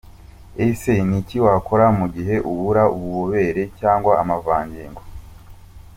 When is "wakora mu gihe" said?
1.45-2.35